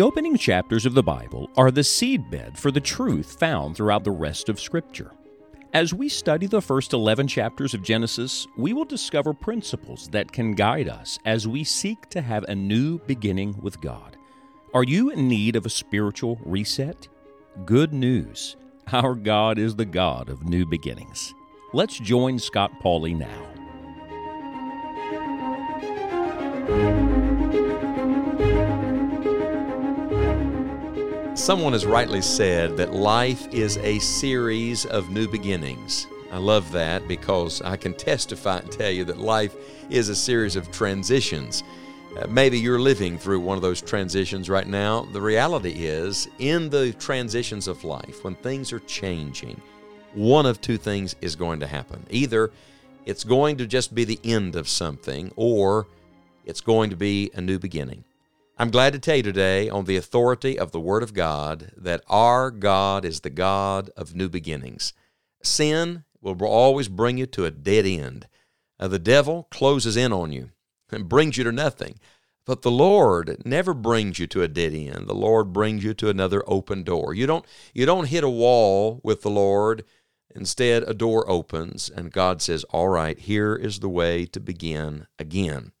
[0.00, 4.10] The opening chapters of the Bible are the seedbed for the truth found throughout the
[4.10, 5.12] rest of Scripture.
[5.74, 10.52] As we study the first 11 chapters of Genesis, we will discover principles that can
[10.52, 14.16] guide us as we seek to have a new beginning with God.
[14.72, 17.06] Are you in need of a spiritual reset?
[17.66, 18.56] Good news.
[18.94, 21.34] Our God is the God of new beginnings.
[21.74, 23.50] Let's join Scott Pauley now.
[31.40, 36.06] Someone has rightly said that life is a series of new beginnings.
[36.30, 39.56] I love that because I can testify and tell you that life
[39.88, 41.64] is a series of transitions.
[42.14, 45.08] Uh, maybe you're living through one of those transitions right now.
[45.12, 49.58] The reality is, in the transitions of life, when things are changing,
[50.12, 52.04] one of two things is going to happen.
[52.10, 52.50] Either
[53.06, 55.86] it's going to just be the end of something, or
[56.44, 58.04] it's going to be a new beginning.
[58.60, 62.04] I'm glad to tell you today, on the authority of the Word of God, that
[62.08, 64.92] our God is the God of new beginnings.
[65.42, 68.28] Sin will always bring you to a dead end.
[68.78, 70.50] Uh, the devil closes in on you
[70.92, 71.98] and brings you to nothing.
[72.44, 75.08] But the Lord never brings you to a dead end.
[75.08, 77.14] The Lord brings you to another open door.
[77.14, 79.86] You don't, you don't hit a wall with the Lord.
[80.34, 85.06] Instead, a door opens, and God says, All right, here is the way to begin
[85.18, 85.72] again.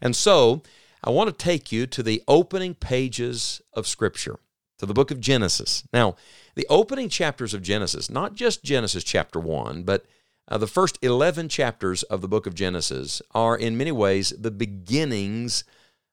[0.00, 0.62] And so,
[1.02, 4.38] I want to take you to the opening pages of Scripture,
[4.78, 5.84] to the book of Genesis.
[5.92, 6.16] Now,
[6.54, 10.04] the opening chapters of Genesis, not just Genesis chapter 1, but
[10.48, 14.50] uh, the first 11 chapters of the book of Genesis are in many ways the
[14.50, 15.64] beginnings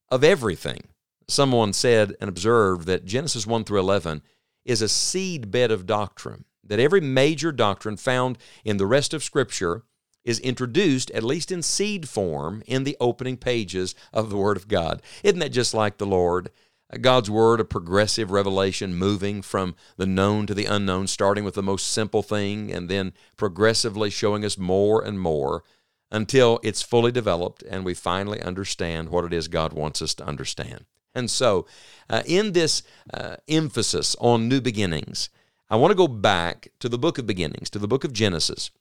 [0.10, 0.88] of everything.
[1.28, 4.22] Someone said and observed that Genesis 1 through 11
[4.64, 9.24] is a seed bed of doctrine, that every major doctrine found in the rest of
[9.24, 9.84] Scripture
[10.28, 14.68] is introduced, at least in seed form, in the opening pages of the Word of
[14.68, 15.02] God.
[15.24, 16.52] Isn't that just like the Lord?
[17.00, 21.64] God's Word, a progressive revelation, moving from the known to the unknown, starting with the
[21.64, 25.64] most simple thing and then progressively showing us more and more
[26.12, 30.26] until it's fully developed and we finally understand what it is God wants us to
[30.26, 30.86] understand.
[31.16, 31.66] And so,
[32.10, 32.84] uh, in this
[33.14, 35.30] uh, emphasis on new beginnings,
[35.70, 38.72] I want to go back to the book of beginnings, to the book of Genesis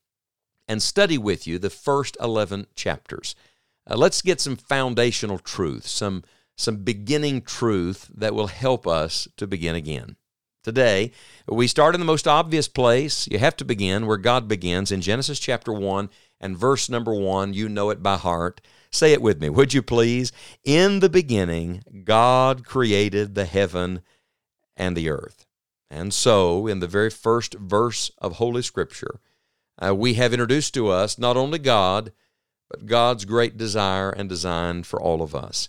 [0.69, 3.35] and study with you the first 11 chapters.
[3.89, 6.25] Uh, let's get some foundational truth, some,
[6.57, 10.17] some beginning truth that will help us to begin again.
[10.65, 11.13] Today,
[11.47, 13.29] we start in the most obvious place.
[13.31, 16.11] You have to begin where God begins in Genesis chapter 1
[16.41, 17.55] and verse number 1.
[17.55, 18.61] You know it by heart.
[18.91, 20.33] Say it with me, would you please?
[20.65, 24.01] In the beginning, God created the heaven
[24.77, 25.47] and the earth.
[25.89, 29.21] And so, in the very first verse of Holy Scripture,
[29.85, 32.13] uh, we have introduced to us not only God,
[32.71, 35.69] but God's great desire and design for all of us.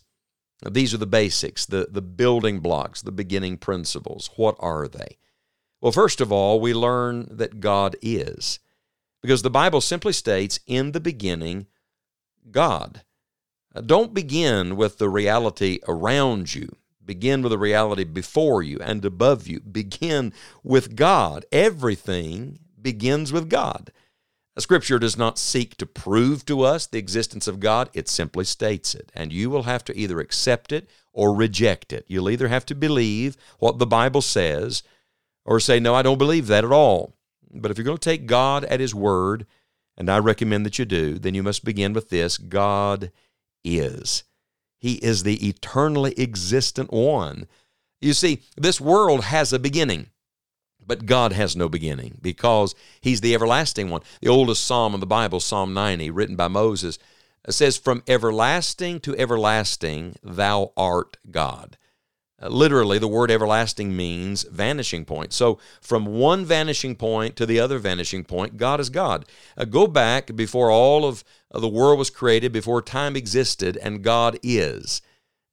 [0.63, 4.31] Now, these are the basics, the, the building blocks, the beginning principles.
[4.35, 5.18] What are they?
[5.81, 8.59] Well, first of all, we learn that God is,
[9.22, 11.68] because the Bible simply states, in the beginning,
[12.50, 13.03] God.
[13.85, 16.75] Don't begin with the reality around you.
[17.06, 19.59] Begin with the reality before you and above you.
[19.59, 21.45] Begin with God.
[21.51, 23.92] Everything begins with God.
[24.58, 28.96] Scripture does not seek to prove to us the existence of God, it simply states
[28.96, 29.12] it.
[29.14, 32.06] And you will have to either accept it or reject it.
[32.08, 34.84] You'll either have to believe what the Bible says
[35.44, 37.14] or say, No, I don't believe that at all.
[37.53, 39.46] But if you're going to take God at His word,
[39.98, 43.12] and I recommend that you do, then you must begin with this God
[43.66, 44.24] is.
[44.80, 47.48] He is the eternally existent one.
[48.00, 50.08] You see, this world has a beginning.
[50.88, 54.02] But God has no beginning because He's the everlasting one.
[54.22, 56.98] The oldest psalm in the Bible, Psalm 90, written by Moses,
[57.50, 61.78] says, From everlasting to everlasting, thou art God.
[62.40, 65.34] Uh, literally, the word everlasting means vanishing point.
[65.34, 69.25] So, from one vanishing point to the other vanishing point, God is God.
[69.58, 74.04] Uh, go back before all of uh, the world was created, before time existed, and
[74.04, 75.01] God is.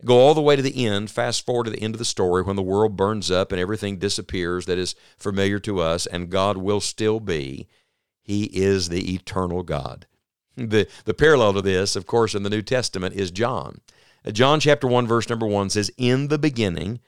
[0.05, 2.43] Go all the way to the end, fast forward to the end of the story
[2.43, 6.59] when the world burns up and everything disappears that is familiar to us, and God
[6.59, 7.69] will still be.
[8.23, 10.07] He is the eternal God.
[10.57, 13.81] The, the parallel to this, of course, in the New Testament is John.
[14.25, 17.01] Uh, John chapter 1, verse number 1 says, In the beginning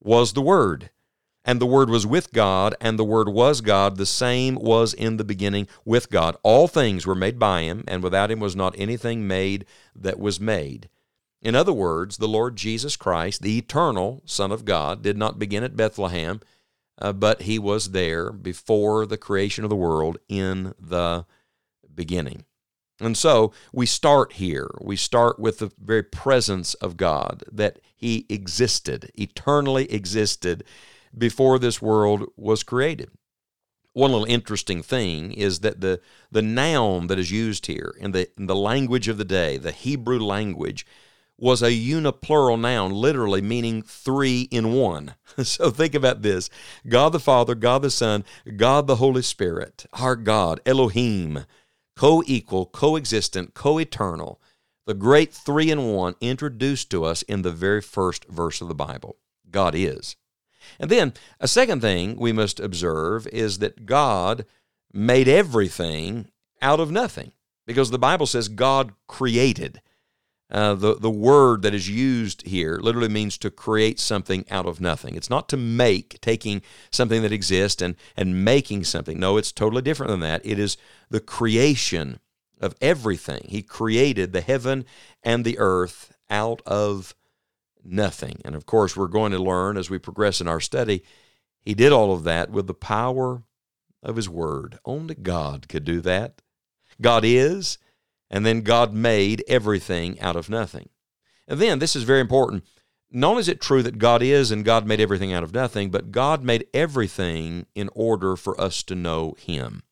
[0.00, 0.88] was the Word,
[1.44, 3.98] and the Word was with God, and the Word was God.
[3.98, 6.38] The same was in the beginning with God.
[6.42, 10.40] All things were made by Him, and without Him was not anything made that was
[10.40, 10.88] made.
[11.46, 15.62] In other words, the Lord Jesus Christ, the eternal Son of God, did not begin
[15.62, 16.40] at Bethlehem,
[16.98, 21.24] uh, but he was there before the creation of the world in the
[21.94, 22.46] beginning.
[22.98, 24.68] And so we start here.
[24.80, 30.64] We start with the very presence of God, that He existed, eternally existed
[31.16, 33.10] before this world was created.
[33.92, 36.00] One little interesting thing is that the,
[36.32, 39.70] the noun that is used here in the, in the language of the day, the
[39.70, 40.84] Hebrew language,
[41.38, 45.14] was a uniplural noun, literally meaning three in one.
[45.42, 46.48] so think about this
[46.88, 48.24] God the Father, God the Son,
[48.56, 51.44] God the Holy Spirit, our God, Elohim,
[51.96, 54.40] co equal, co-existent, co eternal,
[54.86, 58.74] the great three in one introduced to us in the very first verse of the
[58.74, 59.16] Bible.
[59.50, 60.16] God is.
[60.78, 64.44] And then a second thing we must observe is that God
[64.92, 66.28] made everything
[66.62, 67.32] out of nothing
[67.66, 69.80] because the Bible says God created.
[70.48, 74.80] Uh, the, the word that is used here literally means to create something out of
[74.80, 75.16] nothing.
[75.16, 79.18] It's not to make, taking something that exists and, and making something.
[79.18, 80.46] No, it's totally different than that.
[80.46, 80.76] It is
[81.10, 82.20] the creation
[82.60, 83.44] of everything.
[83.48, 84.84] He created the heaven
[85.22, 87.14] and the earth out of
[87.84, 88.40] nothing.
[88.44, 91.02] And of course, we're going to learn as we progress in our study,
[91.60, 93.42] he did all of that with the power
[94.02, 94.78] of his word.
[94.84, 96.40] Only God could do that.
[97.00, 97.78] God is
[98.30, 100.88] and then God made everything out of nothing.
[101.48, 102.64] And then, this is very important.
[103.10, 105.90] Not only is it true that God is and God made everything out of nothing,
[105.90, 109.84] but God made everything in order for us to know Him.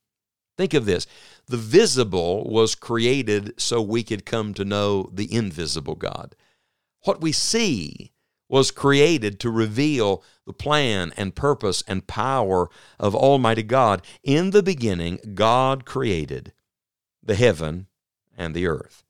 [0.56, 1.06] Think of this
[1.46, 6.34] the visible was created so we could come to know the invisible God.
[7.04, 8.12] What we see
[8.48, 14.02] was created to reveal the plan and purpose and power of Almighty God.
[14.22, 16.52] In the beginning, God created
[17.22, 17.86] the heaven
[18.36, 19.04] and the earth.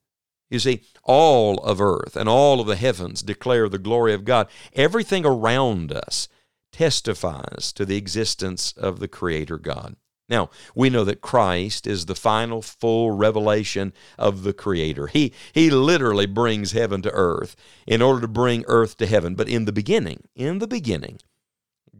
[0.50, 4.48] You see, all of earth and all of the heavens declare the glory of God.
[4.74, 6.28] Everything around us
[6.70, 9.96] testifies to the existence of the Creator God.
[10.28, 15.08] Now, we know that Christ is the final full revelation of the Creator.
[15.08, 17.56] He, he literally brings heaven to earth
[17.86, 19.34] in order to bring earth to heaven.
[19.34, 21.18] But in the beginning, in the beginning,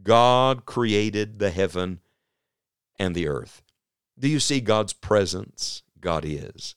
[0.02, 2.00] God created the heaven
[2.98, 3.62] and the earth.
[4.18, 5.82] Do you see God's presence?
[6.00, 6.76] God is.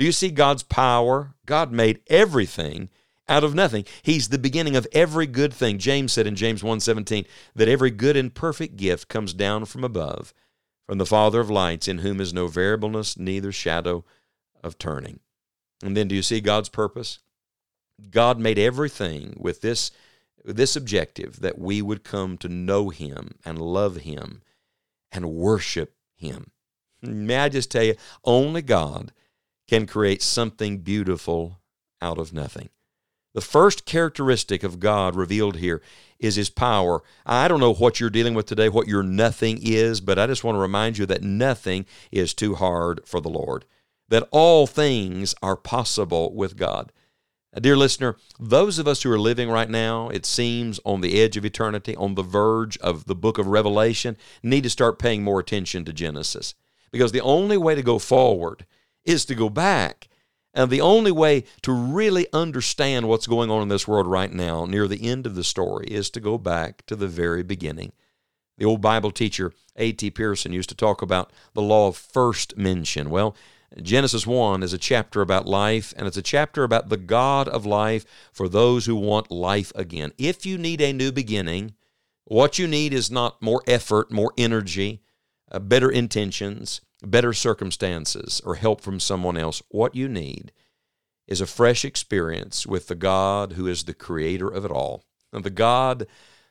[0.00, 1.34] Do you see God's power?
[1.44, 2.88] God made everything
[3.28, 3.84] out of nothing.
[4.00, 5.76] He's the beginning of every good thing.
[5.76, 10.32] James said in James 1:17 that every good and perfect gift comes down from above,
[10.86, 14.02] from the Father of lights, in whom is no variableness, neither shadow
[14.64, 15.20] of turning.
[15.82, 17.18] And then do you see God's purpose?
[18.10, 19.90] God made everything with this
[20.42, 24.40] this objective that we would come to know him and love him
[25.12, 26.52] and worship him.
[27.02, 29.12] May I just tell you, only God
[29.70, 31.60] can create something beautiful
[32.02, 32.68] out of nothing.
[33.34, 35.80] The first characteristic of God revealed here
[36.18, 37.04] is His power.
[37.24, 40.42] I don't know what you're dealing with today, what your nothing is, but I just
[40.42, 43.64] want to remind you that nothing is too hard for the Lord,
[44.08, 46.90] that all things are possible with God.
[47.54, 51.36] Dear listener, those of us who are living right now, it seems, on the edge
[51.36, 55.38] of eternity, on the verge of the book of Revelation, need to start paying more
[55.38, 56.56] attention to Genesis.
[56.90, 58.66] Because the only way to go forward
[59.04, 60.08] is to go back.
[60.52, 64.64] And the only way to really understand what's going on in this world right now,
[64.64, 67.92] near the end of the story, is to go back to the very beginning.
[68.58, 70.10] The old Bible teacher, A.T.
[70.10, 73.10] Pierson, used to talk about the law of first mention.
[73.10, 73.36] Well,
[73.80, 77.64] Genesis 1 is a chapter about life, and it's a chapter about the God of
[77.64, 80.12] life for those who want life again.
[80.18, 81.74] If you need a new beginning,
[82.24, 85.02] what you need is not more effort, more energy,
[85.50, 89.62] uh, better intentions better circumstances or help from someone else.
[89.68, 90.52] What you need
[91.26, 95.44] is a fresh experience with the God who is the creator of it all, and
[95.44, 96.06] the God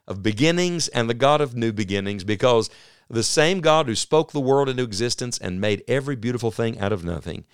[0.07, 2.69] of beginnings and the God of new beginnings, because
[3.09, 6.91] the same God who spoke the world into existence and made every beautiful thing out
[6.91, 7.45] of nothing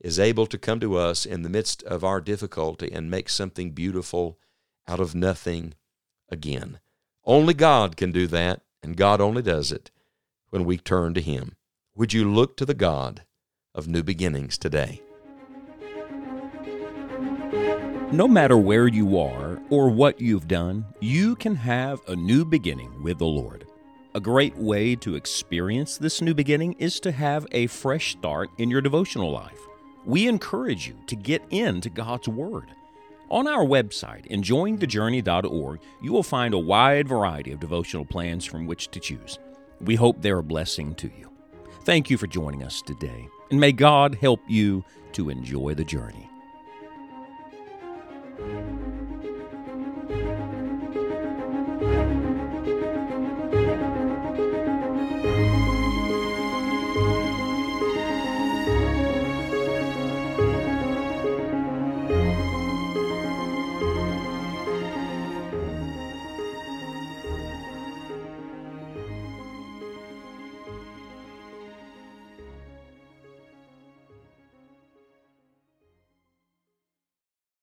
[0.00, 3.70] is able to come to us in the midst of our difficulty and make something
[3.70, 4.38] beautiful
[4.86, 5.74] out of nothing
[6.28, 6.78] again.
[7.24, 9.90] Only God can do that, and God only does it
[10.50, 11.56] when we turn to Him.
[11.96, 13.22] Would you look to the God
[13.74, 15.00] of new beginnings today?
[18.12, 23.02] No matter where you are or what you've done, you can have a new beginning
[23.02, 23.66] with the Lord.
[24.14, 28.68] A great way to experience this new beginning is to have a fresh start in
[28.68, 29.58] your devotional life.
[30.04, 32.66] We encourage you to get into God's Word.
[33.30, 38.90] On our website, enjoyingthejourney.org, you will find a wide variety of devotional plans from which
[38.90, 39.38] to choose.
[39.80, 41.30] We hope they're a blessing to you.
[41.86, 46.28] Thank you for joining us today, and may God help you to enjoy the journey.